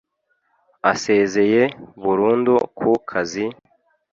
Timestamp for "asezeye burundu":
0.91-2.53